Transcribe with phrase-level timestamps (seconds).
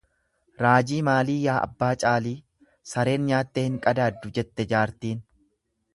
[0.65, 2.33] Raajii maalii yaa abbaa Caalii?
[2.95, 5.25] sareen nyaattee hin qadaaddu jette jaartiin.